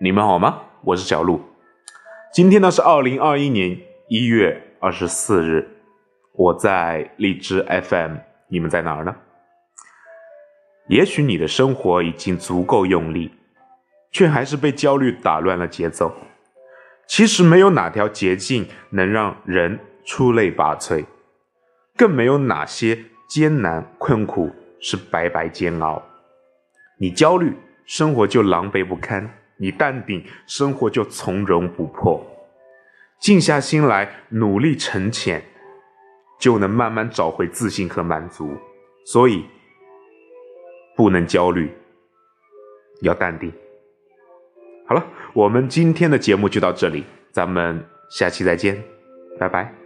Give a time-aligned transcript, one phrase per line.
[0.00, 0.62] 你们好吗？
[0.82, 1.40] 我是小鹿。
[2.32, 5.68] 今天呢是二零二一年一月二十四日，
[6.32, 8.16] 我在荔枝 FM，
[8.48, 9.16] 你们在哪儿呢？
[10.88, 13.32] 也许你的生活已经足够用力，
[14.12, 16.14] 却还是被焦虑打乱了节奏。
[17.08, 21.04] 其实没有哪条捷径能让人出类拔萃，
[21.96, 26.02] 更没有哪些艰难困苦是白白煎熬。
[26.98, 29.28] 你焦虑，生活就狼狈不堪；
[29.58, 32.24] 你淡定，生活就从容不迫。
[33.18, 35.42] 静下心来，努力沉潜，
[36.38, 38.56] 就能慢慢找回自信和满足。
[39.04, 39.44] 所以，
[40.94, 41.70] 不能焦虑，
[43.00, 43.52] 要淡定。
[44.86, 48.82] 好了，我们今天的节目就到这里，咱们下期再见，
[49.38, 49.85] 拜拜。